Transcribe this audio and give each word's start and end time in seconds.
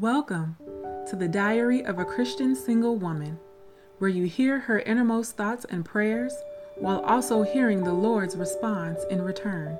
Welcome 0.00 0.56
to 1.10 1.16
the 1.16 1.28
Diary 1.28 1.84
of 1.84 1.98
a 1.98 2.06
Christian 2.06 2.54
Single 2.54 2.96
Woman, 2.96 3.38
where 3.98 4.08
you 4.08 4.24
hear 4.24 4.60
her 4.60 4.78
innermost 4.78 5.36
thoughts 5.36 5.66
and 5.66 5.84
prayers 5.84 6.32
while 6.76 7.00
also 7.00 7.42
hearing 7.42 7.84
the 7.84 7.92
Lord's 7.92 8.34
response 8.34 9.04
in 9.10 9.20
return. 9.20 9.76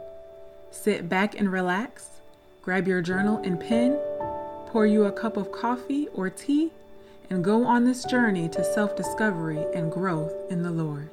Sit 0.70 1.08
back 1.08 1.40
and 1.40 1.50
relax, 1.50 2.20
grab 2.60 2.86
your 2.86 3.00
journal 3.00 3.38
and 3.38 3.58
pen, 3.58 3.94
pour 4.66 4.84
you 4.84 5.04
a 5.04 5.12
cup 5.12 5.38
of 5.38 5.50
coffee 5.50 6.08
or 6.08 6.28
tea, 6.28 6.72
and 7.30 7.42
go 7.42 7.64
on 7.64 7.86
this 7.86 8.04
journey 8.04 8.50
to 8.50 8.62
self 8.62 8.94
discovery 8.94 9.64
and 9.74 9.90
growth 9.90 10.34
in 10.50 10.62
the 10.62 10.70
Lord. 10.70 11.08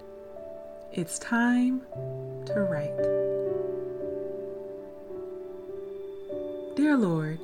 It's 0.92 1.18
time 1.20 1.84
to 2.48 2.68
write. 2.70 2.98
Dear 6.76 6.98
Lord, 6.98 7.40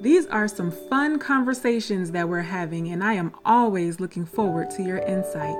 these 0.00 0.26
are 0.26 0.46
some 0.46 0.70
fun 0.70 1.18
conversations 1.18 2.10
that 2.10 2.28
we're 2.28 2.42
having, 2.42 2.88
and 2.88 3.02
I 3.02 3.14
am 3.14 3.32
always 3.44 3.98
looking 3.98 4.26
forward 4.26 4.70
to 4.72 4.82
your 4.82 4.98
insight. 4.98 5.56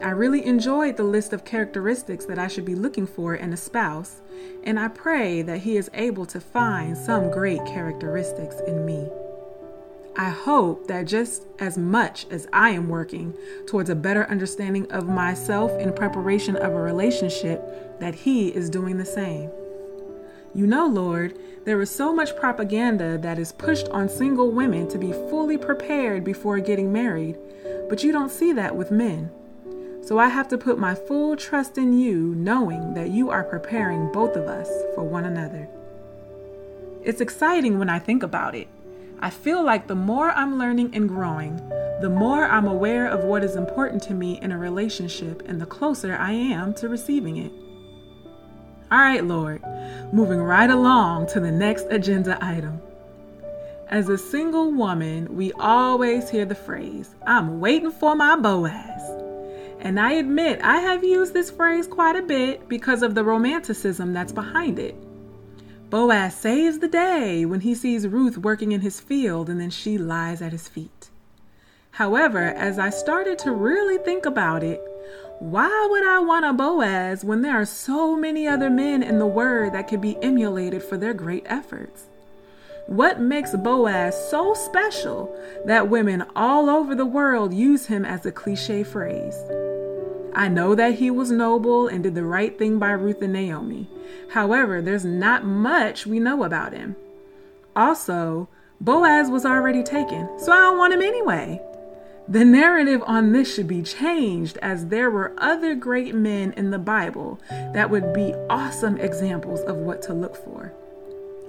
I 0.00 0.10
really 0.10 0.46
enjoyed 0.46 0.96
the 0.96 1.02
list 1.02 1.32
of 1.32 1.44
characteristics 1.44 2.24
that 2.26 2.38
I 2.38 2.46
should 2.46 2.64
be 2.64 2.76
looking 2.76 3.06
for 3.06 3.34
in 3.34 3.52
a 3.52 3.56
spouse, 3.56 4.20
and 4.62 4.78
I 4.78 4.86
pray 4.86 5.42
that 5.42 5.58
He 5.62 5.76
is 5.76 5.90
able 5.92 6.24
to 6.26 6.40
find 6.40 6.96
some 6.96 7.32
great 7.32 7.64
characteristics 7.66 8.56
in 8.66 8.86
me. 8.86 9.08
I 10.16 10.30
hope 10.30 10.86
that 10.86 11.06
just 11.06 11.44
as 11.58 11.76
much 11.76 12.26
as 12.30 12.46
I 12.52 12.70
am 12.70 12.88
working 12.88 13.34
towards 13.66 13.90
a 13.90 13.96
better 13.96 14.24
understanding 14.30 14.90
of 14.92 15.08
myself 15.08 15.72
in 15.80 15.92
preparation 15.92 16.54
of 16.56 16.72
a 16.72 16.80
relationship, 16.80 17.98
that 17.98 18.14
He 18.14 18.48
is 18.48 18.70
doing 18.70 18.98
the 18.98 19.04
same. 19.04 19.50
You 20.58 20.66
know, 20.66 20.88
Lord, 20.88 21.38
there 21.66 21.80
is 21.80 21.88
so 21.88 22.12
much 22.12 22.34
propaganda 22.34 23.16
that 23.18 23.38
is 23.38 23.52
pushed 23.52 23.88
on 23.90 24.08
single 24.08 24.50
women 24.50 24.88
to 24.88 24.98
be 24.98 25.12
fully 25.12 25.56
prepared 25.56 26.24
before 26.24 26.58
getting 26.58 26.92
married, 26.92 27.38
but 27.88 28.02
you 28.02 28.10
don't 28.10 28.28
see 28.28 28.52
that 28.54 28.74
with 28.74 28.90
men. 28.90 29.30
So 30.02 30.18
I 30.18 30.26
have 30.26 30.48
to 30.48 30.58
put 30.58 30.76
my 30.76 30.96
full 30.96 31.36
trust 31.36 31.78
in 31.78 31.96
you, 31.96 32.34
knowing 32.34 32.94
that 32.94 33.10
you 33.10 33.30
are 33.30 33.44
preparing 33.44 34.10
both 34.10 34.34
of 34.34 34.48
us 34.48 34.68
for 34.96 35.04
one 35.04 35.24
another. 35.24 35.68
It's 37.04 37.20
exciting 37.20 37.78
when 37.78 37.88
I 37.88 38.00
think 38.00 38.24
about 38.24 38.56
it. 38.56 38.66
I 39.20 39.30
feel 39.30 39.62
like 39.62 39.86
the 39.86 39.94
more 39.94 40.32
I'm 40.32 40.58
learning 40.58 40.90
and 40.92 41.08
growing, 41.08 41.54
the 42.00 42.10
more 42.12 42.44
I'm 42.44 42.66
aware 42.66 43.06
of 43.06 43.22
what 43.22 43.44
is 43.44 43.54
important 43.54 44.02
to 44.04 44.12
me 44.12 44.40
in 44.42 44.50
a 44.50 44.58
relationship 44.58 45.40
and 45.46 45.60
the 45.60 45.66
closer 45.66 46.16
I 46.16 46.32
am 46.32 46.74
to 46.74 46.88
receiving 46.88 47.36
it. 47.36 47.52
All 48.90 48.98
right, 48.98 49.22
Lord, 49.22 49.62
moving 50.14 50.40
right 50.40 50.70
along 50.70 51.26
to 51.28 51.40
the 51.40 51.50
next 51.50 51.86
agenda 51.90 52.38
item. 52.40 52.80
As 53.88 54.08
a 54.08 54.16
single 54.16 54.72
woman, 54.72 55.36
we 55.36 55.52
always 55.52 56.30
hear 56.30 56.46
the 56.46 56.54
phrase, 56.54 57.14
I'm 57.26 57.60
waiting 57.60 57.90
for 57.90 58.16
my 58.16 58.36
Boaz. 58.36 59.02
And 59.80 60.00
I 60.00 60.12
admit 60.12 60.60
I 60.62 60.78
have 60.78 61.04
used 61.04 61.34
this 61.34 61.50
phrase 61.50 61.86
quite 61.86 62.16
a 62.16 62.22
bit 62.22 62.66
because 62.66 63.02
of 63.02 63.14
the 63.14 63.24
romanticism 63.24 64.14
that's 64.14 64.32
behind 64.32 64.78
it. 64.78 64.96
Boaz 65.90 66.34
saves 66.34 66.78
the 66.78 66.88
day 66.88 67.44
when 67.44 67.60
he 67.60 67.74
sees 67.74 68.08
Ruth 68.08 68.38
working 68.38 68.72
in 68.72 68.80
his 68.80 69.00
field 69.00 69.50
and 69.50 69.60
then 69.60 69.70
she 69.70 69.98
lies 69.98 70.40
at 70.40 70.52
his 70.52 70.66
feet. 70.66 71.10
However, 71.90 72.38
as 72.38 72.78
I 72.78 72.88
started 72.88 73.38
to 73.40 73.52
really 73.52 73.98
think 73.98 74.24
about 74.24 74.62
it, 74.62 74.80
why 75.40 75.86
would 75.88 76.04
I 76.04 76.18
want 76.18 76.46
a 76.46 76.52
Boaz 76.52 77.24
when 77.24 77.42
there 77.42 77.60
are 77.60 77.64
so 77.64 78.16
many 78.16 78.48
other 78.48 78.68
men 78.68 79.04
in 79.04 79.20
the 79.20 79.26
Word 79.26 79.72
that 79.72 79.86
could 79.86 80.00
be 80.00 80.20
emulated 80.20 80.82
for 80.82 80.96
their 80.96 81.14
great 81.14 81.44
efforts? 81.46 82.06
What 82.88 83.20
makes 83.20 83.54
Boaz 83.54 84.16
so 84.30 84.54
special 84.54 85.32
that 85.64 85.88
women 85.88 86.24
all 86.34 86.68
over 86.68 86.94
the 86.94 87.06
world 87.06 87.54
use 87.54 87.86
him 87.86 88.04
as 88.04 88.26
a 88.26 88.32
cliche 88.32 88.82
phrase? 88.82 89.36
I 90.34 90.48
know 90.48 90.74
that 90.74 90.94
he 90.94 91.10
was 91.10 91.30
noble 91.30 91.86
and 91.86 92.02
did 92.02 92.16
the 92.16 92.24
right 92.24 92.58
thing 92.58 92.80
by 92.80 92.90
Ruth 92.90 93.22
and 93.22 93.32
Naomi. 93.32 93.88
However, 94.30 94.82
there's 94.82 95.04
not 95.04 95.44
much 95.44 96.06
we 96.06 96.18
know 96.18 96.42
about 96.42 96.72
him. 96.72 96.96
Also, 97.76 98.48
Boaz 98.80 99.30
was 99.30 99.44
already 99.44 99.84
taken, 99.84 100.28
so 100.38 100.50
I 100.50 100.58
don't 100.58 100.78
want 100.78 100.94
him 100.94 101.02
anyway. 101.02 101.60
The 102.30 102.44
narrative 102.44 103.02
on 103.06 103.32
this 103.32 103.54
should 103.54 103.66
be 103.66 103.82
changed 103.82 104.58
as 104.60 104.88
there 104.88 105.10
were 105.10 105.32
other 105.38 105.74
great 105.74 106.14
men 106.14 106.52
in 106.58 106.70
the 106.70 106.78
Bible 106.78 107.40
that 107.48 107.88
would 107.88 108.12
be 108.12 108.34
awesome 108.50 108.98
examples 108.98 109.62
of 109.62 109.76
what 109.76 110.02
to 110.02 110.12
look 110.12 110.36
for. 110.36 110.74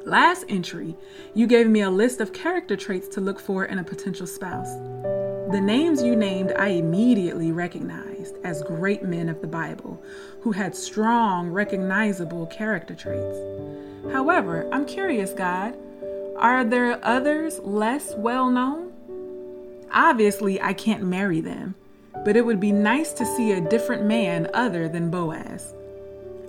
Last 0.05 0.45
entry, 0.47 0.95
you 1.33 1.47
gave 1.47 1.67
me 1.67 1.81
a 1.81 1.89
list 1.89 2.21
of 2.21 2.31
character 2.31 2.77
traits 2.77 3.09
to 3.09 3.19
look 3.19 3.41
for 3.41 3.65
in 3.65 3.77
a 3.77 3.83
potential 3.83 4.25
spouse. 4.25 4.73
The 5.51 5.59
names 5.61 6.01
you 6.01 6.15
named, 6.15 6.53
I 6.57 6.69
immediately 6.69 7.51
recognized 7.51 8.37
as 8.45 8.63
great 8.63 9.03
men 9.03 9.27
of 9.27 9.41
the 9.41 9.47
Bible 9.47 10.01
who 10.43 10.53
had 10.53 10.73
strong, 10.77 11.49
recognizable 11.49 12.45
character 12.45 12.95
traits. 12.95 13.37
However, 14.13 14.65
I'm 14.71 14.85
curious, 14.85 15.33
God, 15.33 15.75
are 16.37 16.63
there 16.63 17.03
others 17.03 17.59
less 17.59 18.13
well 18.15 18.49
known? 18.49 18.88
Obviously, 19.91 20.61
I 20.61 20.73
can't 20.73 21.03
marry 21.03 21.41
them, 21.41 21.75
but 22.25 22.35
it 22.35 22.45
would 22.45 22.59
be 22.59 22.71
nice 22.71 23.13
to 23.13 23.25
see 23.25 23.51
a 23.51 23.61
different 23.61 24.03
man 24.03 24.49
other 24.53 24.87
than 24.87 25.09
Boaz. 25.09 25.73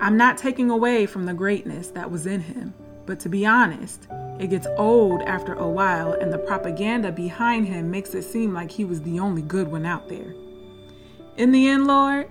I'm 0.01 0.17
not 0.17 0.39
taking 0.39 0.71
away 0.71 1.07
from 1.07 1.27
the 1.27 1.35
greatness 1.35 1.89
that 1.89 2.11
was 2.11 2.27
in 2.27 2.41
him, 2.41 2.75
but 3.07 3.21
to 3.21 3.29
be 3.29 3.47
honest, 3.47 4.07
it 4.39 4.49
gets 4.49 4.67
old 4.77 5.23
after 5.23 5.55
a 5.55 5.69
while, 5.69 6.13
and 6.13 6.33
the 6.33 6.39
propaganda 6.39 7.13
behind 7.13 7.67
him 7.67 7.91
makes 7.91 8.15
it 8.15 8.23
seem 8.23 8.55
like 8.55 8.71
he 8.71 8.85
was 8.85 9.03
the 9.03 9.21
only 9.21 9.43
good 9.43 9.69
one 9.69 9.85
out 9.85 10.09
there. 10.09 10.35
In 11.37 11.53
the 11.53 11.69
end, 11.69 11.87
Lord, 11.87 12.31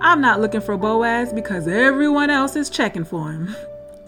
I'm 0.00 0.20
not 0.20 0.40
looking 0.40 0.60
for 0.60 0.76
Boaz 0.76 1.32
because 1.32 1.66
everyone 1.66 2.30
else 2.30 2.56
is 2.56 2.70
checking 2.70 3.04
for 3.04 3.32
him. 3.32 3.54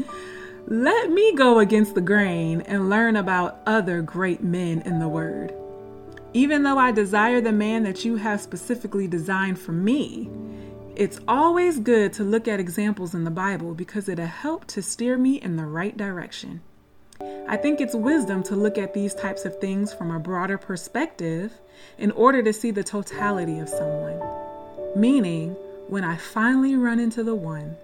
Let 0.66 1.10
me 1.10 1.34
go 1.34 1.60
against 1.60 1.94
the 1.94 2.02
grain 2.02 2.60
and 2.62 2.90
learn 2.90 3.16
about 3.16 3.60
other 3.66 4.02
great 4.02 4.42
men 4.42 4.82
in 4.82 4.98
the 4.98 5.08
Word. 5.08 5.54
Even 6.38 6.62
though 6.62 6.78
I 6.78 6.92
desire 6.92 7.40
the 7.40 7.50
man 7.50 7.82
that 7.82 8.04
you 8.04 8.14
have 8.14 8.40
specifically 8.40 9.08
designed 9.08 9.58
for 9.58 9.72
me, 9.72 10.30
it's 10.94 11.18
always 11.26 11.80
good 11.80 12.12
to 12.12 12.22
look 12.22 12.46
at 12.46 12.60
examples 12.60 13.12
in 13.12 13.24
the 13.24 13.30
Bible 13.32 13.74
because 13.74 14.08
it'll 14.08 14.26
help 14.26 14.64
to 14.66 14.80
steer 14.80 15.18
me 15.18 15.42
in 15.42 15.56
the 15.56 15.66
right 15.66 15.96
direction. 15.96 16.60
I 17.48 17.56
think 17.56 17.80
it's 17.80 17.96
wisdom 17.96 18.44
to 18.44 18.54
look 18.54 18.78
at 18.78 18.94
these 18.94 19.16
types 19.16 19.46
of 19.46 19.58
things 19.60 19.92
from 19.92 20.12
a 20.12 20.20
broader 20.20 20.58
perspective 20.58 21.50
in 21.98 22.12
order 22.12 22.40
to 22.40 22.52
see 22.52 22.70
the 22.70 22.84
totality 22.84 23.58
of 23.58 23.68
someone. 23.68 24.22
Meaning, 24.94 25.56
when 25.88 26.04
I 26.04 26.18
finally 26.18 26.76
run 26.76 27.00
into 27.00 27.24
the 27.24 27.34
one, 27.34 27.74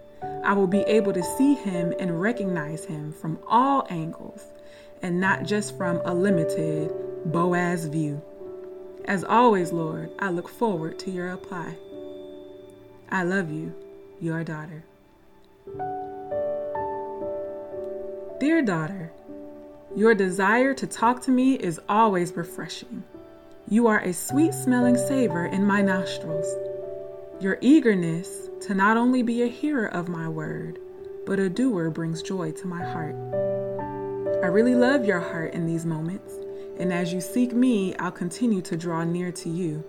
I 0.45 0.53
will 0.53 0.67
be 0.67 0.83
able 0.83 1.11
to 1.11 1.23
see 1.37 1.55
him 1.55 1.93
and 1.99 2.21
recognize 2.21 2.85
him 2.85 3.11
from 3.11 3.37
all 3.49 3.85
angles 3.89 4.45
and 5.01 5.19
not 5.19 5.43
just 5.43 5.75
from 5.75 5.97
a 6.05 6.13
limited 6.13 6.93
Boaz 7.25 7.87
view. 7.87 8.21
As 9.07 9.23
always, 9.23 9.71
Lord, 9.71 10.09
I 10.17 10.31
look 10.31 10.49
forward 10.49 10.97
to 10.99 11.11
your 11.11 11.27
reply. 11.27 11.75
I 13.11 13.21
love 13.21 13.51
you, 13.51 13.71
your 14.19 14.43
daughter. 14.43 14.83
Dear 18.39 18.63
daughter, 18.63 19.11
your 19.95 20.15
desire 20.15 20.73
to 20.73 20.87
talk 20.87 21.21
to 21.21 21.31
me 21.31 21.53
is 21.53 21.79
always 21.87 22.35
refreshing. 22.35 23.03
You 23.69 23.85
are 23.85 23.99
a 23.99 24.11
sweet 24.11 24.55
smelling 24.55 24.97
savor 24.97 25.45
in 25.45 25.67
my 25.67 25.83
nostrils. 25.83 26.47
Your 27.39 27.59
eagerness 27.61 28.49
to 28.61 28.73
not 28.73 28.97
only 28.97 29.21
be 29.21 29.43
a 29.43 29.47
hearer 29.47 29.85
of 29.85 30.09
my 30.09 30.27
word, 30.27 30.79
but 31.27 31.39
a 31.39 31.47
doer 31.47 31.91
brings 31.91 32.23
joy 32.23 32.53
to 32.53 32.67
my 32.67 32.83
heart. 32.83 33.15
I 34.43 34.47
really 34.47 34.75
love 34.75 35.05
your 35.05 35.19
heart 35.19 35.53
in 35.53 35.67
these 35.67 35.85
moments 35.85 36.33
and 36.79 36.91
as 36.91 37.13
you 37.13 37.21
seek 37.21 37.53
me, 37.53 37.95
I'll 37.95 38.11
continue 38.11 38.61
to 38.63 38.77
draw 38.77 39.03
near 39.03 39.31
to 39.31 39.49
you. 39.49 39.83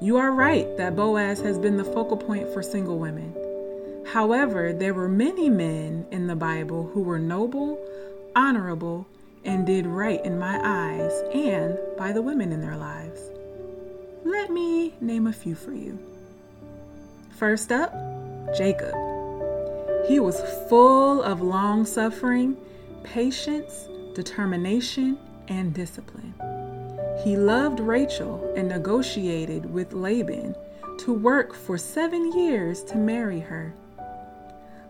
You 0.00 0.16
are 0.16 0.32
right 0.32 0.76
that 0.76 0.96
Boaz 0.96 1.40
has 1.40 1.58
been 1.58 1.76
the 1.76 1.84
focal 1.84 2.16
point 2.16 2.52
for 2.52 2.62
single 2.62 2.98
women. 2.98 3.34
However, 4.06 4.72
there 4.72 4.94
were 4.94 5.08
many 5.08 5.48
men 5.48 6.06
in 6.10 6.26
the 6.26 6.36
Bible 6.36 6.90
who 6.92 7.02
were 7.02 7.18
noble, 7.18 7.78
honorable, 8.34 9.06
and 9.44 9.66
did 9.66 9.86
right 9.86 10.24
in 10.24 10.38
my 10.38 10.58
eyes 10.62 11.12
and 11.34 11.78
by 11.96 12.12
the 12.12 12.22
women 12.22 12.52
in 12.52 12.60
their 12.60 12.76
lives. 12.76 13.20
Let 14.24 14.50
me 14.50 14.94
name 15.00 15.26
a 15.26 15.32
few 15.32 15.54
for 15.54 15.72
you. 15.72 15.98
First 17.38 17.72
up, 17.72 17.94
Jacob. 18.56 18.94
He 20.08 20.18
was 20.18 20.40
full 20.68 21.22
of 21.22 21.40
long 21.40 21.86
suffering, 21.86 22.56
patience, 23.02 23.88
determination, 24.14 25.18
and 25.50 25.74
discipline. 25.74 26.32
He 27.22 27.36
loved 27.36 27.80
Rachel 27.80 28.50
and 28.56 28.68
negotiated 28.68 29.70
with 29.70 29.92
Laban 29.92 30.54
to 31.00 31.12
work 31.12 31.54
for 31.54 31.76
seven 31.76 32.32
years 32.32 32.82
to 32.84 32.96
marry 32.96 33.40
her. 33.40 33.74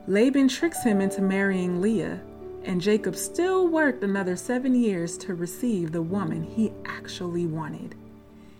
Laban 0.06 0.48
tricks 0.48 0.84
him 0.84 1.00
into 1.00 1.22
marrying 1.22 1.80
Leah, 1.80 2.20
and 2.64 2.80
Jacob 2.80 3.16
still 3.16 3.66
worked 3.66 4.04
another 4.04 4.36
seven 4.36 4.74
years 4.74 5.18
to 5.18 5.34
receive 5.34 5.90
the 5.90 6.02
woman 6.02 6.44
he 6.44 6.72
actually 6.84 7.46
wanted. 7.46 7.96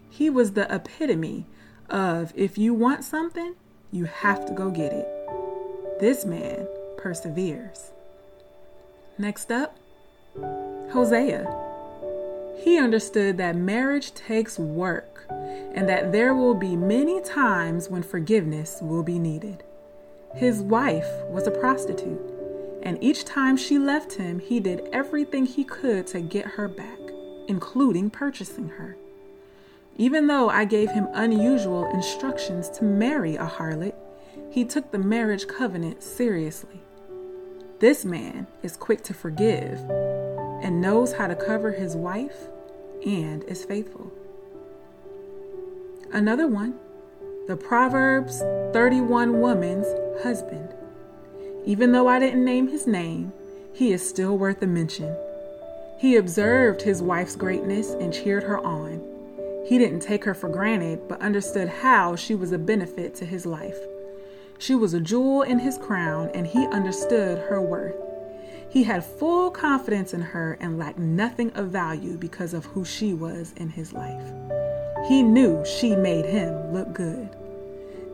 He 0.08 0.31
was 0.31 0.53
the 0.53 0.73
epitome 0.75 1.46
of 1.88 2.32
if 2.35 2.58
you 2.58 2.75
want 2.75 3.05
something, 3.05 3.55
you 3.93 4.05
have 4.06 4.46
to 4.46 4.53
go 4.53 4.70
get 4.70 4.93
it. 4.93 5.08
This 6.00 6.25
man 6.25 6.67
perseveres. 6.96 7.93
Next 9.19 9.53
up, 9.53 9.76
Hosea. 10.93 11.69
He 12.62 12.78
understood 12.78 13.38
that 13.38 13.56
marriage 13.56 14.12
takes 14.12 14.58
work 14.58 15.24
and 15.30 15.88
that 15.88 16.12
there 16.12 16.34
will 16.34 16.54
be 16.54 16.76
many 16.76 17.22
times 17.22 17.88
when 17.88 18.02
forgiveness 18.02 18.80
will 18.82 19.02
be 19.02 19.18
needed. 19.18 19.62
His 20.34 20.60
wife 20.60 21.08
was 21.28 21.46
a 21.46 21.50
prostitute, 21.50 22.20
and 22.82 23.02
each 23.02 23.24
time 23.24 23.56
she 23.56 23.78
left 23.78 24.12
him, 24.12 24.40
he 24.40 24.60
did 24.60 24.88
everything 24.92 25.46
he 25.46 25.64
could 25.64 26.06
to 26.08 26.20
get 26.20 26.44
her 26.46 26.68
back, 26.68 26.98
including 27.48 28.10
purchasing 28.10 28.68
her. 28.68 28.96
Even 29.96 30.26
though 30.26 30.50
I 30.50 30.66
gave 30.66 30.90
him 30.90 31.08
unusual 31.14 31.90
instructions 31.94 32.68
to 32.70 32.84
marry 32.84 33.36
a 33.36 33.46
harlot, 33.46 33.94
he 34.50 34.64
took 34.66 34.90
the 34.90 34.98
marriage 34.98 35.48
covenant 35.48 36.02
seriously. 36.02 36.82
This 37.78 38.04
man 38.04 38.46
is 38.62 38.76
quick 38.76 39.02
to 39.04 39.14
forgive 39.14 39.80
and 40.62 40.80
knows 40.80 41.12
how 41.12 41.26
to 41.26 41.34
cover 41.34 41.72
his 41.72 41.96
wife 41.96 42.48
and 43.04 43.44
is 43.44 43.64
faithful. 43.64 44.12
Another 46.12 46.46
one, 46.46 46.74
the 47.46 47.56
Proverbs 47.56 48.40
31 48.72 49.40
woman's 49.40 49.86
husband. 50.22 50.74
Even 51.64 51.92
though 51.92 52.08
I 52.08 52.18
didn't 52.18 52.44
name 52.44 52.68
his 52.68 52.86
name, 52.86 53.32
he 53.72 53.92
is 53.92 54.06
still 54.06 54.36
worth 54.36 54.62
a 54.62 54.66
mention. 54.66 55.16
He 55.98 56.16
observed 56.16 56.82
his 56.82 57.02
wife's 57.02 57.36
greatness 57.36 57.90
and 57.90 58.12
cheered 58.12 58.42
her 58.44 58.58
on. 58.58 59.02
He 59.66 59.78
didn't 59.78 60.00
take 60.00 60.24
her 60.24 60.34
for 60.34 60.48
granted, 60.48 61.06
but 61.08 61.20
understood 61.20 61.68
how 61.68 62.16
she 62.16 62.34
was 62.34 62.52
a 62.52 62.58
benefit 62.58 63.14
to 63.16 63.24
his 63.24 63.46
life. 63.46 63.78
She 64.58 64.74
was 64.74 64.94
a 64.94 65.00
jewel 65.00 65.42
in 65.42 65.58
his 65.58 65.78
crown, 65.78 66.30
and 66.34 66.46
he 66.46 66.66
understood 66.66 67.38
her 67.48 67.60
worth. 67.60 67.94
He 68.70 68.84
had 68.84 69.05
full 69.05 69.50
confidence 69.50 70.14
in 70.14 70.20
her 70.20 70.56
and 70.61 70.78
lacked 70.78 70.99
nothing 70.99 71.50
of 71.55 71.70
value 71.70 72.17
because 72.17 72.55
of 72.55 72.67
who 72.67 72.84
she 72.84 73.12
was 73.12 73.52
in 73.56 73.69
his 73.69 73.93
life. 73.93 74.32
He 75.08 75.25
knew 75.25 75.64
she 75.64 75.96
made 75.96 76.25
him 76.25 76.72
look 76.72 76.93
good. 76.93 77.28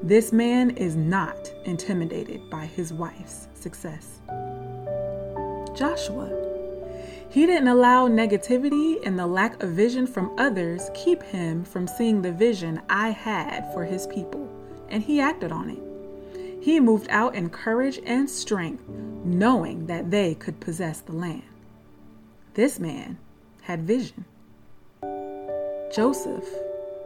This 0.02 0.32
man 0.32 0.70
is 0.70 0.96
not 0.96 1.52
intimidated 1.64 2.48
by 2.48 2.64
his 2.64 2.92
wife's 2.92 3.48
success. 3.54 4.20
Joshua. 5.74 6.32
He 7.28 7.44
didn't 7.44 7.68
allow 7.68 8.08
negativity 8.08 9.04
and 9.04 9.18
the 9.18 9.26
lack 9.26 9.62
of 9.62 9.70
vision 9.70 10.06
from 10.06 10.34
others 10.38 10.88
keep 10.94 11.22
him 11.22 11.64
from 11.64 11.86
seeing 11.86 12.22
the 12.22 12.32
vision 12.32 12.80
I 12.88 13.10
had 13.10 13.70
for 13.74 13.84
his 13.84 14.06
people, 14.06 14.48
and 14.88 15.02
he 15.02 15.20
acted 15.20 15.52
on 15.52 15.68
it. 15.68 15.85
He 16.66 16.80
moved 16.80 17.06
out 17.10 17.36
in 17.36 17.50
courage 17.50 18.00
and 18.04 18.28
strength, 18.28 18.82
knowing 18.88 19.86
that 19.86 20.10
they 20.10 20.34
could 20.34 20.58
possess 20.58 20.98
the 21.00 21.12
land. 21.12 21.44
This 22.54 22.80
man 22.80 23.18
had 23.62 23.86
vision. 23.86 24.24
Joseph, 25.94 26.44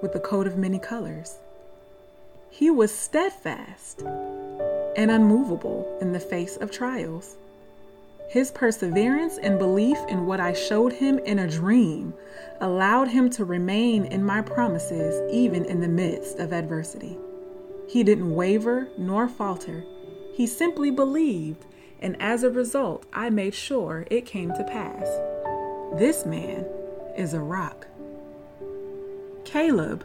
with 0.01 0.15
the 0.15 0.19
coat 0.19 0.47
of 0.47 0.57
many 0.57 0.79
colors. 0.79 1.41
He 2.49 2.71
was 2.71 2.91
steadfast 2.91 4.01
and 4.01 5.11
unmovable 5.11 5.99
in 6.01 6.12
the 6.12 6.21
face 6.21 6.57
of 6.57 6.71
trials. 6.71 7.37
His 8.31 8.51
perseverance 8.51 9.37
and 9.37 9.59
belief 9.59 9.99
in 10.09 10.25
what 10.25 10.41
I 10.41 10.55
showed 10.55 10.95
him 10.95 11.19
in 11.19 11.39
a 11.39 11.47
dream 11.47 12.15
allowed 12.62 13.09
him 13.09 13.29
to 13.33 13.45
remain 13.45 14.07
in 14.07 14.25
my 14.25 14.41
promises 14.41 15.21
even 15.31 15.67
in 15.67 15.81
the 15.83 15.89
midst 15.89 16.39
of 16.39 16.55
adversity. 16.55 17.19
He 17.90 18.04
didn't 18.04 18.37
waver 18.37 18.87
nor 18.96 19.26
falter. 19.26 19.84
He 20.32 20.46
simply 20.46 20.92
believed, 20.92 21.66
and 21.98 22.16
as 22.22 22.44
a 22.44 22.50
result, 22.50 23.04
I 23.12 23.31
made 23.31 23.52
sure 23.52 24.06
it 24.08 24.26
came 24.26 24.50
to 24.50 24.62
pass. 24.62 25.08
This 25.98 26.25
man 26.25 26.64
is 27.16 27.34
a 27.34 27.40
rock. 27.40 27.88
Caleb, 29.44 30.04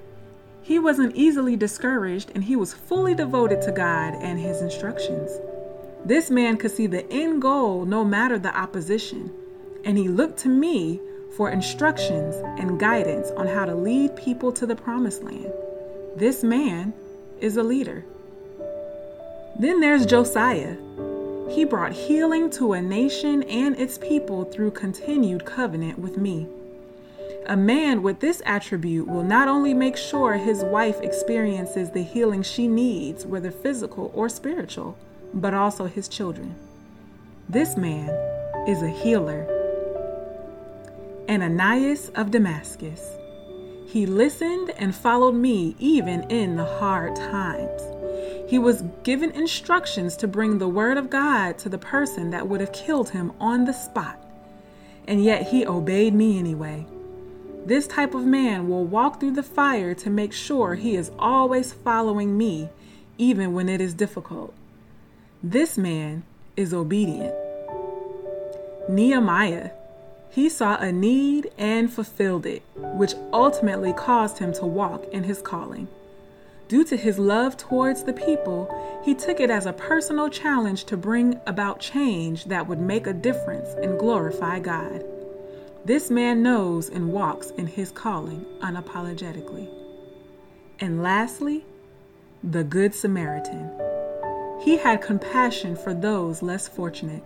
he 0.64 0.80
wasn't 0.80 1.16
easily 1.16 1.56
discouraged 1.56 2.32
and 2.34 2.46
he 2.46 2.56
was 2.56 2.74
fully 2.74 3.14
devoted 3.14 3.62
to 3.62 3.72
God 3.72 4.16
and 4.16 4.40
his 4.40 4.64
instructions. 4.64 5.30
This 6.04 6.32
man 6.32 6.58
could 6.58 6.72
see 6.72 6.88
the 6.88 7.08
end 7.14 7.44
goal 7.44 7.86
no 7.86 8.04
matter 8.04 8.40
the 8.40 8.58
opposition, 8.58 9.32
and 9.84 9.96
he 9.96 10.10
looked 10.10 10.40
to 10.40 10.50
me 10.50 11.00
for 11.38 11.52
instructions 11.52 12.36
and 12.60 12.80
guidance 12.80 13.30
on 13.38 13.46
how 13.46 13.66
to 13.66 13.76
lead 13.76 14.16
people 14.16 14.52
to 14.54 14.66
the 14.66 14.76
promised 14.76 15.22
land. 15.22 15.54
This 16.16 16.44
man 16.44 16.92
is 17.40 17.58
a 17.58 17.64
leader. 17.64 18.06
Then 19.60 19.80
there's 19.80 20.06
Josiah. 20.06 20.78
He 21.50 21.64
brought 21.64 21.94
healing 21.94 22.50
to 22.52 22.74
a 22.74 22.82
nation 22.82 23.44
and 23.44 23.80
its 23.80 23.98
people 23.98 24.46
through 24.46 24.72
continued 24.72 25.46
covenant 25.46 26.00
with 26.00 26.18
me. 26.18 26.48
A 27.48 27.56
man 27.56 28.02
with 28.02 28.20
this 28.20 28.42
attribute 28.46 29.08
will 29.08 29.24
not 29.24 29.48
only 29.48 29.74
make 29.74 29.96
sure 29.96 30.34
his 30.34 30.64
wife 30.64 31.00
experiences 31.02 31.92
the 31.92 32.02
healing 32.02 32.42
she 32.42 32.68
needs, 32.68 33.26
whether 33.26 33.52
physical 33.52 34.12
or 34.16 34.30
spiritual, 34.30 34.98
but 35.34 35.54
also 35.54 35.86
his 35.86 36.08
children. 36.08 36.56
This 37.48 37.78
man 37.78 38.10
is 38.68 38.82
a 38.82 38.90
healer. 38.90 39.46
Ananias 41.30 42.10
of 42.10 42.32
Damascus. 42.32 43.12
He 43.86 44.06
listened 44.06 44.72
and 44.78 44.94
followed 44.96 45.36
me 45.36 45.76
even 45.80 46.24
in 46.24 46.56
the 46.56 46.66
hard 46.66 47.16
times. 47.16 47.82
He 48.50 48.60
was 48.60 48.84
given 49.04 49.32
instructions 49.32 50.16
to 50.18 50.28
bring 50.28 50.58
the 50.58 50.68
word 50.68 50.98
of 50.98 51.10
God 51.10 51.58
to 51.60 51.70
the 51.70 51.78
person 51.78 52.30
that 52.32 52.48
would 52.48 52.62
have 52.62 52.72
killed 52.72 53.10
him 53.10 53.32
on 53.40 53.66
the 53.66 53.74
spot. 53.74 54.24
And 55.08 55.24
yet 55.24 55.48
he 55.50 55.66
obeyed 55.66 56.14
me 56.14 56.38
anyway. 56.38 56.86
This 57.66 57.88
type 57.88 58.14
of 58.14 58.26
man 58.26 58.68
will 58.68 58.86
walk 58.86 59.20
through 59.20 59.32
the 59.32 59.44
fire 59.44 59.96
to 59.96 60.10
make 60.10 60.34
sure 60.34 60.76
he 60.76 60.96
is 60.96 61.12
always 61.18 61.74
following 61.74 62.38
me, 62.38 62.70
even 63.18 63.54
when 63.54 63.70
it 63.70 63.82
is 63.82 63.94
difficult. 63.94 64.54
This 65.42 65.78
man 65.78 66.24
is 66.56 66.74
obedient. 66.74 67.34
Nehemiah 68.88 69.72
he 70.30 70.50
saw 70.50 70.78
a 70.78 70.92
need 70.92 71.50
and 71.58 71.92
fulfilled 71.92 72.46
it, 72.46 72.62
which 72.76 73.14
ultimately 73.32 73.94
caused 73.94 74.40
him 74.40 74.52
to 74.54 74.66
walk 74.66 75.06
in 75.12 75.24
his 75.24 75.42
calling. 75.42 75.88
Due 76.68 76.84
to 76.84 76.98
his 76.98 77.20
love 77.20 77.56
towards 77.56 78.04
the 78.04 78.14
people, 78.14 79.02
he 79.04 79.14
took 79.14 79.40
it 79.40 79.52
as 79.52 79.66
a 79.66 79.74
personal 79.74 80.30
challenge 80.30 80.86
to 80.86 80.98
bring 80.98 81.40
about 81.46 81.80
change 81.80 82.46
that 82.46 82.68
would 82.68 82.80
make 82.80 83.06
a 83.06 83.14
difference 83.14 83.70
and 83.84 84.00
glorify 84.00 84.60
God. 84.60 85.06
This 85.86 86.10
man 86.10 86.42
knows 86.42 86.90
and 86.90 87.14
walks 87.14 87.52
in 87.52 87.68
his 87.68 87.92
calling 87.92 88.44
unapologetically. 88.62 89.70
And 90.80 91.04
lastly, 91.04 91.64
the 92.44 92.64
Good 92.64 92.96
Samaritan. 92.96 93.70
He 94.62 94.78
had 94.78 95.04
compassion 95.04 95.76
for 95.76 95.94
those 95.94 96.42
less 96.42 96.68
fortunate. 96.68 97.24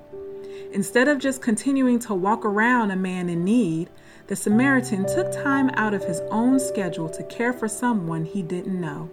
Instead 0.71 1.07
of 1.07 1.19
just 1.19 1.41
continuing 1.41 1.99
to 1.99 2.13
walk 2.13 2.45
around 2.45 2.91
a 2.91 2.95
man 2.95 3.29
in 3.29 3.43
need, 3.43 3.89
the 4.27 4.35
Samaritan 4.35 5.05
took 5.05 5.31
time 5.31 5.69
out 5.71 5.93
of 5.93 6.03
his 6.03 6.21
own 6.29 6.59
schedule 6.59 7.09
to 7.09 7.23
care 7.23 7.51
for 7.53 7.67
someone 7.67 8.25
he 8.25 8.41
didn't 8.41 8.79
know. 8.79 9.09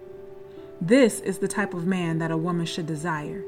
This 0.79 1.19
is 1.21 1.39
the 1.39 1.47
type 1.47 1.73
of 1.73 1.87
man 1.87 2.19
that 2.19 2.29
a 2.29 2.37
woman 2.37 2.67
should 2.67 2.85
desire. 2.85 3.43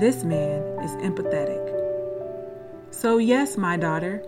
This 0.00 0.24
man 0.24 0.62
is 0.80 0.90
empathetic. 0.96 1.62
So, 2.90 3.18
yes, 3.18 3.56
my 3.56 3.76
daughter, 3.76 4.22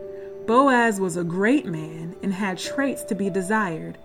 Boaz 0.47 1.01
was 1.01 1.17
a 1.17 1.25
great 1.25 1.67
man 1.67 2.15
and 2.23 2.33
had 2.33 2.59
traits 2.59 3.03
to 3.05 3.15
be 3.15 3.29
desired. 3.29 3.99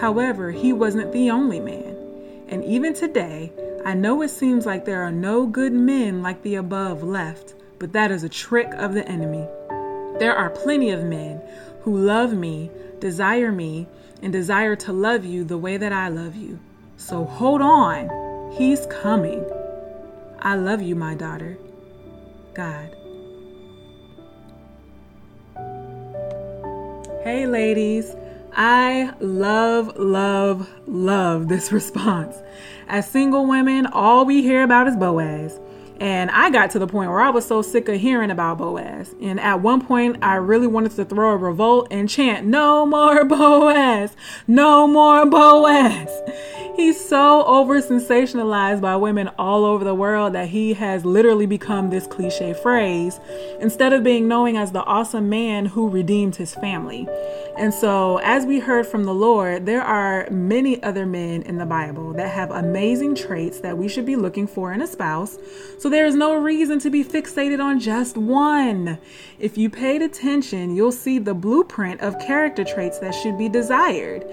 However, 0.00 0.50
he 0.50 0.72
wasn't 0.72 1.12
the 1.12 1.30
only 1.30 1.60
man. 1.60 1.96
And 2.48 2.62
even 2.64 2.94
today, 2.94 3.52
I 3.84 3.94
know 3.94 4.22
it 4.22 4.28
seems 4.28 4.66
like 4.66 4.84
there 4.84 5.02
are 5.02 5.10
no 5.10 5.46
good 5.46 5.72
men 5.72 6.22
like 6.22 6.42
the 6.42 6.56
above 6.56 7.02
left, 7.02 7.54
but 7.78 7.92
that 7.92 8.10
is 8.10 8.22
a 8.22 8.28
trick 8.28 8.72
of 8.74 8.94
the 8.94 9.06
enemy. 9.08 9.46
There 10.18 10.34
are 10.34 10.50
plenty 10.50 10.90
of 10.90 11.04
men 11.04 11.40
who 11.82 11.96
love 11.96 12.32
me, 12.32 12.70
desire 12.98 13.52
me, 13.52 13.86
and 14.22 14.32
desire 14.32 14.74
to 14.76 14.92
love 14.92 15.24
you 15.24 15.44
the 15.44 15.58
way 15.58 15.76
that 15.76 15.92
I 15.92 16.08
love 16.08 16.34
you. 16.34 16.58
So 16.96 17.24
hold 17.24 17.60
on, 17.60 18.52
He's 18.56 18.86
coming. 18.86 19.44
I 20.40 20.56
love 20.56 20.82
you, 20.82 20.94
my 20.94 21.14
daughter. 21.14 21.58
God. 22.54 22.94
Hey, 27.22 27.46
ladies. 27.46 28.14
I 28.60 29.14
love, 29.20 29.96
love, 29.96 30.68
love 30.86 31.48
this 31.48 31.70
response. 31.80 32.36
As 32.88 33.08
single 33.08 33.46
women, 33.46 33.86
all 33.86 34.24
we 34.24 34.42
hear 34.42 34.64
about 34.64 34.88
is 34.88 34.96
Boaz. 34.96 35.60
And 36.00 36.30
I 36.30 36.50
got 36.50 36.70
to 36.72 36.78
the 36.78 36.86
point 36.86 37.10
where 37.10 37.20
I 37.20 37.30
was 37.30 37.44
so 37.46 37.60
sick 37.60 37.88
of 37.88 38.00
hearing 38.00 38.30
about 38.30 38.58
Boaz. 38.58 39.14
And 39.20 39.40
at 39.40 39.60
one 39.60 39.84
point, 39.84 40.18
I 40.22 40.36
really 40.36 40.68
wanted 40.68 40.92
to 40.92 41.04
throw 41.04 41.32
a 41.32 41.36
revolt 41.36 41.88
and 41.90 42.08
chant, 42.08 42.46
No 42.46 42.86
more 42.86 43.24
Boaz! 43.28 44.14
No 44.46 44.86
more 44.86 45.26
Boaz! 45.26 46.08
He's 46.78 47.04
so 47.04 47.44
over 47.44 47.82
sensationalized 47.82 48.80
by 48.80 48.94
women 48.94 49.26
all 49.36 49.64
over 49.64 49.82
the 49.82 49.96
world 49.96 50.34
that 50.34 50.50
he 50.50 50.74
has 50.74 51.04
literally 51.04 51.46
become 51.46 51.90
this 51.90 52.06
cliche 52.06 52.54
phrase 52.54 53.18
instead 53.58 53.92
of 53.92 54.04
being 54.04 54.28
known 54.28 54.54
as 54.54 54.70
the 54.70 54.84
awesome 54.84 55.28
man 55.28 55.66
who 55.66 55.88
redeemed 55.88 56.36
his 56.36 56.54
family. 56.54 57.08
And 57.58 57.74
so, 57.74 58.18
as 58.18 58.46
we 58.46 58.60
heard 58.60 58.86
from 58.86 59.02
the 59.02 59.12
Lord, 59.12 59.66
there 59.66 59.82
are 59.82 60.28
many 60.30 60.80
other 60.80 61.04
men 61.04 61.42
in 61.42 61.58
the 61.58 61.66
Bible 61.66 62.12
that 62.12 62.30
have 62.30 62.52
amazing 62.52 63.16
traits 63.16 63.58
that 63.62 63.76
we 63.76 63.88
should 63.88 64.06
be 64.06 64.14
looking 64.14 64.46
for 64.46 64.72
in 64.72 64.80
a 64.80 64.86
spouse. 64.86 65.38
So, 65.80 65.90
there 65.90 66.06
is 66.06 66.14
no 66.14 66.36
reason 66.36 66.78
to 66.78 66.88
be 66.88 67.02
fixated 67.02 67.60
on 67.60 67.80
just 67.80 68.16
one. 68.16 68.98
If 69.40 69.58
you 69.58 69.70
paid 69.70 70.02
attention, 70.02 70.76
you'll 70.76 70.92
see 70.92 71.18
the 71.18 71.34
blueprint 71.34 72.00
of 72.00 72.20
character 72.20 72.62
traits 72.62 73.00
that 73.00 73.12
should 73.12 73.36
be 73.36 73.48
desired. 73.48 74.24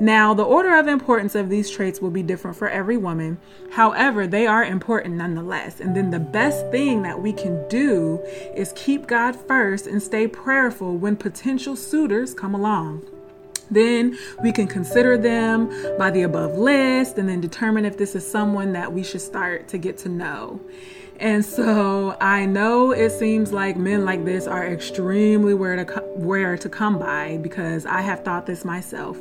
Now, 0.00 0.34
the 0.34 0.42
order 0.42 0.76
of 0.76 0.88
importance 0.88 1.36
of 1.36 1.48
these 1.48 1.70
traits 1.70 2.00
will 2.00 2.10
be 2.10 2.24
different 2.24 2.56
for 2.56 2.68
every 2.68 2.96
woman. 2.96 3.38
However, 3.70 4.26
they 4.26 4.48
are 4.48 4.64
important 4.64 5.14
nonetheless. 5.14 5.78
And 5.78 5.94
then 5.94 6.10
the 6.10 6.18
best 6.18 6.68
thing 6.72 7.02
that 7.02 7.22
we 7.22 7.32
can 7.32 7.64
do 7.68 8.20
is 8.56 8.72
keep 8.74 9.06
God 9.06 9.36
first 9.36 9.86
and 9.86 10.02
stay 10.02 10.26
prayerful 10.26 10.96
when 10.96 11.14
potential 11.14 11.76
suitors 11.76 12.34
come 12.34 12.56
along. 12.56 12.71
Then 13.70 14.18
we 14.42 14.52
can 14.52 14.66
consider 14.66 15.16
them 15.16 15.70
by 15.98 16.10
the 16.10 16.22
above 16.22 16.58
list 16.58 17.16
and 17.16 17.28
then 17.28 17.40
determine 17.40 17.84
if 17.84 17.96
this 17.96 18.14
is 18.14 18.30
someone 18.30 18.72
that 18.74 18.92
we 18.92 19.02
should 19.02 19.22
start 19.22 19.68
to 19.68 19.78
get 19.78 19.98
to 19.98 20.08
know. 20.08 20.60
And 21.18 21.44
so 21.44 22.16
I 22.20 22.46
know 22.46 22.90
it 22.90 23.10
seems 23.10 23.52
like 23.52 23.76
men 23.76 24.04
like 24.04 24.24
this 24.24 24.46
are 24.46 24.66
extremely 24.66 25.54
rare 25.54 25.84
to, 25.84 26.04
rare 26.16 26.56
to 26.58 26.68
come 26.68 26.98
by 26.98 27.38
because 27.38 27.86
I 27.86 28.00
have 28.00 28.24
thought 28.24 28.46
this 28.46 28.64
myself. 28.64 29.18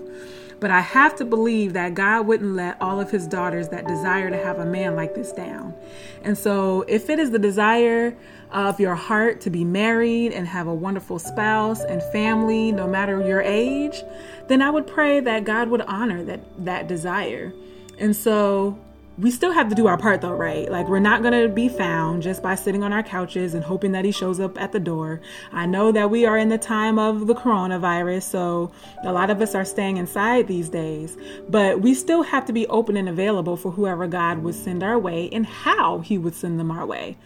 But 0.62 0.70
I 0.70 0.80
have 0.80 1.16
to 1.16 1.26
believe 1.26 1.74
that 1.74 1.96
God 1.96 2.28
wouldn't 2.28 2.56
let 2.56 2.80
all 2.80 3.02
of 3.02 3.10
his 3.10 3.26
daughters 3.28 3.70
that 3.70 3.88
desire 3.88 4.30
to 4.30 4.38
have 4.38 4.60
a 4.60 4.66
man 4.66 4.96
like 4.96 5.16
this 5.16 5.32
down. 5.32 5.74
And 6.22 6.38
so, 6.38 6.86
if 6.88 7.10
it 7.10 7.18
is 7.18 7.32
the 7.32 7.40
desire 7.40 8.16
of 8.52 8.80
your 8.80 8.94
heart 8.94 9.42
to 9.42 9.50
be 9.50 9.66
married 9.66 10.32
and 10.32 10.48
have 10.48 10.68
a 10.68 10.74
wonderful 10.74 11.18
spouse 11.18 11.82
and 11.82 12.04
family, 12.14 12.72
no 12.72 12.88
matter 12.88 13.26
your 13.28 13.42
age, 13.42 14.04
then 14.48 14.62
I 14.62 14.70
would 14.70 14.86
pray 14.86 15.20
that 15.20 15.46
God 15.46 15.70
would 15.70 15.82
honor 15.82 16.24
that, 16.26 16.42
that 16.64 16.88
desire. 16.88 17.52
And 17.98 18.16
so, 18.16 18.78
we 19.18 19.30
still 19.30 19.52
have 19.52 19.70
to 19.70 19.76
do 19.76 19.88
our 19.88 19.98
part 19.98 20.22
though, 20.22 20.32
right? 20.32 20.72
Like, 20.72 20.88
we're 20.88 21.00
not 21.00 21.22
to 21.24 21.50
be 21.50 21.68
found 21.68 22.24
just 22.24 22.42
by 22.42 22.56
sitting 22.56 22.84
on 22.84 22.94
our 22.94 23.04
couches 23.04 23.54
and 23.54 23.64
hoping 23.64 23.92
that 23.92 24.06
he 24.06 24.12
shows 24.12 24.40
up 24.40 24.60
at 24.60 24.72
the 24.72 24.80
door. 24.80 25.22
I 25.52 25.66
know 25.66 25.92
that 25.92 26.10
we 26.10 26.26
are 26.26 26.38
in 26.38 26.50
the 26.50 26.58
time 26.58 26.98
of 26.98 27.28
the 27.28 27.36
coronavirus, 27.36 28.24
so 28.24 28.72
a 29.04 29.12
lot 29.12 29.30
of 29.30 29.42
us 29.42 29.54
are 29.54 29.66
staying 29.66 29.98
inside 29.98 30.48
these 30.48 30.70
days, 30.70 31.18
but 31.50 31.82
we 31.82 31.94
still 31.94 32.24
have 32.24 32.46
to 32.46 32.54
be 32.54 32.66
open 32.68 32.96
and 32.96 33.10
available 33.10 33.58
for 33.58 33.72
whoever 33.72 34.08
God 34.08 34.40
would 34.40 34.56
send 34.56 34.82
our 34.82 34.98
way 34.98 35.30
and 35.32 35.46
how 35.46 36.00
he 36.00 36.18
would 36.18 36.34
send 36.34 36.60
them 36.60 36.72
our 36.72 36.86
way. 36.86 37.18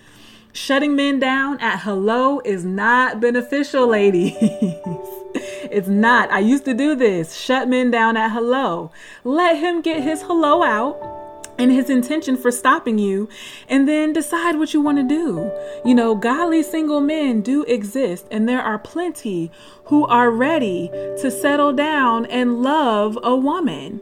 Shutting 0.53 0.95
men 0.95 1.19
down 1.19 1.59
at 1.59 1.81
hello 1.81 2.39
is 2.45 2.63
not 2.63 3.19
beneficial, 3.19 3.87
ladies. 3.87 4.33
it's 4.39 5.89
not. 5.89 6.31
I 6.31 6.39
used 6.39 6.63
to 6.65 6.73
do 6.73 6.95
this. 6.95 7.35
Shut 7.35 7.67
men 7.67 7.91
down 7.91 8.15
at 8.15 8.31
hello. 8.31 8.91
Let 9.25 9.57
him 9.57 9.81
get 9.81 10.01
his 10.01 10.21
hello 10.21 10.63
out 10.63 11.24
and 11.57 11.71
his 11.71 11.89
intention 11.89 12.37
for 12.37 12.51
stopping 12.51 12.97
you 12.97 13.29
and 13.67 13.87
then 13.87 14.13
decide 14.13 14.57
what 14.57 14.73
you 14.73 14.81
want 14.81 14.97
to 14.97 15.03
do. 15.03 15.51
You 15.85 15.95
know, 15.95 16.15
godly 16.15 16.63
single 16.63 17.01
men 17.01 17.41
do 17.41 17.63
exist 17.63 18.27
and 18.31 18.47
there 18.47 18.61
are 18.61 18.79
plenty 18.79 19.51
who 19.85 20.05
are 20.07 20.31
ready 20.31 20.89
to 21.21 21.31
settle 21.31 21.73
down 21.73 22.25
and 22.25 22.61
love 22.61 23.17
a 23.23 23.35
woman. 23.35 24.01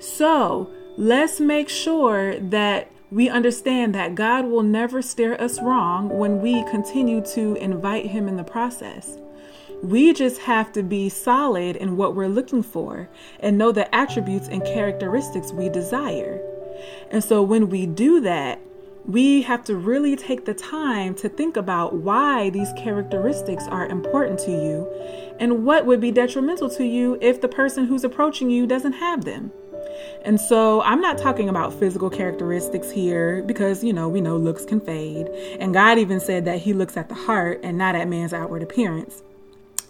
So, 0.00 0.70
let's 0.96 1.40
make 1.40 1.68
sure 1.68 2.38
that 2.38 2.90
we 3.10 3.28
understand 3.28 3.94
that 3.94 4.14
God 4.14 4.46
will 4.46 4.62
never 4.62 5.02
steer 5.02 5.34
us 5.34 5.60
wrong 5.60 6.08
when 6.08 6.40
we 6.40 6.62
continue 6.70 7.20
to 7.34 7.56
invite 7.56 8.06
him 8.06 8.28
in 8.28 8.36
the 8.36 8.44
process. 8.44 9.18
We 9.82 10.12
just 10.12 10.42
have 10.42 10.72
to 10.72 10.82
be 10.82 11.08
solid 11.08 11.76
in 11.76 11.96
what 11.96 12.14
we're 12.14 12.28
looking 12.28 12.62
for 12.62 13.08
and 13.40 13.58
know 13.58 13.72
the 13.72 13.92
attributes 13.94 14.46
and 14.46 14.62
characteristics 14.62 15.52
we 15.52 15.68
desire. 15.70 16.40
And 17.10 17.22
so 17.22 17.42
when 17.42 17.68
we 17.68 17.86
do 17.86 18.20
that, 18.20 18.60
we 19.06 19.42
have 19.42 19.64
to 19.64 19.76
really 19.76 20.14
take 20.14 20.44
the 20.44 20.54
time 20.54 21.14
to 21.16 21.28
think 21.28 21.56
about 21.56 21.94
why 21.94 22.50
these 22.50 22.72
characteristics 22.76 23.66
are 23.66 23.86
important 23.86 24.38
to 24.40 24.50
you 24.50 24.86
and 25.40 25.64
what 25.64 25.86
would 25.86 26.00
be 26.00 26.10
detrimental 26.10 26.68
to 26.70 26.84
you 26.84 27.18
if 27.20 27.40
the 27.40 27.48
person 27.48 27.86
who's 27.86 28.04
approaching 28.04 28.50
you 28.50 28.66
doesn't 28.66 28.92
have 28.92 29.24
them. 29.24 29.50
And 30.24 30.38
so 30.40 30.82
I'm 30.82 31.00
not 31.00 31.18
talking 31.18 31.48
about 31.48 31.72
physical 31.72 32.10
characteristics 32.10 32.90
here 32.90 33.42
because, 33.42 33.82
you 33.82 33.92
know, 33.92 34.08
we 34.08 34.20
know 34.20 34.36
looks 34.36 34.64
can 34.64 34.80
fade. 34.80 35.28
And 35.58 35.72
God 35.72 35.98
even 35.98 36.20
said 36.20 36.44
that 36.44 36.60
He 36.60 36.72
looks 36.72 36.96
at 36.96 37.08
the 37.08 37.14
heart 37.14 37.60
and 37.62 37.78
not 37.78 37.94
at 37.94 38.08
man's 38.08 38.32
outward 38.32 38.62
appearance. 38.62 39.22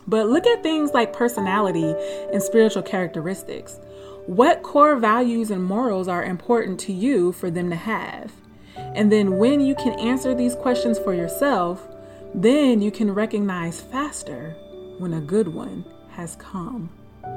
But 0.06 0.28
look 0.28 0.46
at 0.46 0.62
things 0.62 0.92
like 0.92 1.12
personality 1.12 1.94
and 2.32 2.42
spiritual 2.42 2.82
characteristics. 2.82 3.78
What 4.26 4.62
core 4.62 4.96
values 4.96 5.50
and 5.50 5.64
morals 5.64 6.06
are 6.06 6.22
important 6.22 6.78
to 6.80 6.92
you 6.92 7.32
for 7.32 7.50
them 7.50 7.70
to 7.70 7.76
have? 7.76 8.32
And 8.76 9.10
then 9.10 9.38
when 9.38 9.60
you 9.60 9.74
can 9.74 9.98
answer 9.98 10.34
these 10.34 10.54
questions 10.54 10.98
for 10.98 11.14
yourself, 11.14 11.88
then 12.34 12.82
you 12.82 12.90
can 12.90 13.12
recognize 13.12 13.80
faster 13.80 14.54
when 14.98 15.14
a 15.14 15.20
good 15.20 15.48
one 15.48 15.84
has 16.10 16.36
come 16.36 16.90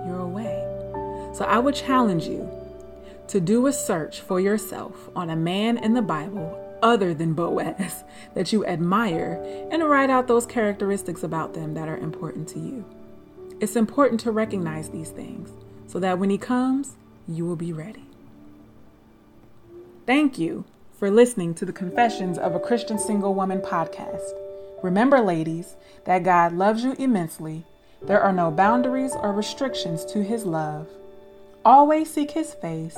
your 0.05 0.27
way. 0.27 0.61
So 1.33 1.45
I 1.45 1.57
would 1.57 1.75
challenge 1.75 2.27
you 2.27 2.49
to 3.27 3.39
do 3.39 3.65
a 3.67 3.73
search 3.73 4.19
for 4.19 4.39
yourself 4.39 5.09
on 5.15 5.29
a 5.29 5.35
man 5.35 5.77
in 5.77 5.93
the 5.93 6.01
Bible 6.01 6.59
other 6.83 7.13
than 7.13 7.33
Boaz 7.33 8.03
that 8.35 8.51
you 8.51 8.65
admire 8.65 9.41
and 9.71 9.83
write 9.83 10.09
out 10.09 10.27
those 10.27 10.45
characteristics 10.45 11.23
about 11.23 11.53
them 11.53 11.73
that 11.75 11.87
are 11.87 11.97
important 11.97 12.47
to 12.49 12.59
you. 12.59 12.85
It's 13.61 13.77
important 13.77 14.19
to 14.21 14.31
recognize 14.31 14.89
these 14.89 15.09
things 15.09 15.49
so 15.87 15.99
that 15.99 16.19
when 16.19 16.29
He 16.29 16.37
comes, 16.37 16.95
you 17.27 17.45
will 17.45 17.55
be 17.55 17.73
ready. 17.73 18.05
Thank 20.05 20.37
you 20.37 20.65
for 20.97 21.09
listening 21.09 21.53
to 21.55 21.65
the 21.65 21.73
Confessions 21.73 22.37
of 22.37 22.55
a 22.55 22.59
Christian 22.59 22.99
Single 22.99 23.33
Woman 23.33 23.59
podcast. 23.59 24.31
Remember, 24.81 25.19
ladies, 25.21 25.75
that 26.05 26.23
God 26.23 26.53
loves 26.53 26.83
you 26.83 26.93
immensely. 26.99 27.65
There 28.01 28.21
are 28.21 28.33
no 28.33 28.51
boundaries 28.51 29.13
or 29.15 29.31
restrictions 29.31 30.03
to 30.05 30.23
His 30.23 30.45
love. 30.45 30.87
Always 31.63 32.13
seek 32.13 32.31
His 32.31 32.53
face, 32.53 32.97